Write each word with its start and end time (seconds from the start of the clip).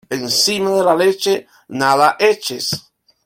Encima 0.15 0.71
de 0.77 0.83
la 0.87 0.95
leche, 1.01 1.35
nada 1.67 2.09
eches. 2.31 2.73